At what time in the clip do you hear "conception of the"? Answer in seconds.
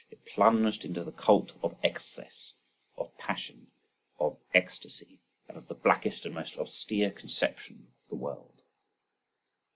7.11-8.15